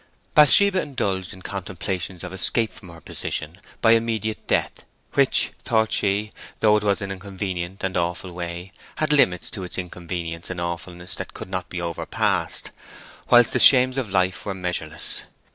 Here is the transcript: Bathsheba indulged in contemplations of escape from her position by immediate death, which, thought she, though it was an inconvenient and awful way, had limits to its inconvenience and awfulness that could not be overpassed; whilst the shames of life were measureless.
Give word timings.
Bathsheba 0.33 0.81
indulged 0.81 1.31
in 1.31 1.43
contemplations 1.43 2.23
of 2.23 2.33
escape 2.33 2.73
from 2.73 2.89
her 2.89 2.99
position 2.99 3.59
by 3.83 3.91
immediate 3.91 4.47
death, 4.47 4.83
which, 5.13 5.51
thought 5.63 5.91
she, 5.91 6.31
though 6.59 6.75
it 6.75 6.83
was 6.83 7.03
an 7.03 7.11
inconvenient 7.11 7.83
and 7.83 7.95
awful 7.95 8.31
way, 8.31 8.71
had 8.95 9.13
limits 9.13 9.51
to 9.51 9.63
its 9.63 9.77
inconvenience 9.77 10.49
and 10.49 10.59
awfulness 10.59 11.13
that 11.13 11.35
could 11.35 11.51
not 11.51 11.69
be 11.69 11.79
overpassed; 11.79 12.71
whilst 13.29 13.53
the 13.53 13.59
shames 13.59 13.99
of 13.99 14.09
life 14.09 14.43
were 14.43 14.55
measureless. 14.55 15.21